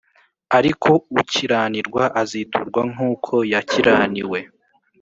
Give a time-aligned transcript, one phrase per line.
[0.57, 4.39] Ariko ukiranirwa aziturwa nk’uko yakiraniwe